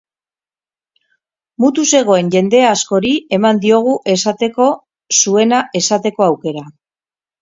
[1.65, 4.71] Mutu zegoen jende askori eman diogu esateko
[5.19, 6.65] zuena esateko aukera.